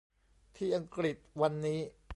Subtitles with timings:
[0.55, 1.79] ที่อังกฤษวันนี้